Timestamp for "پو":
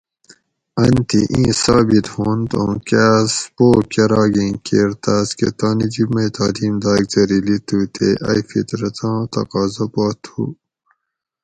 3.55-3.67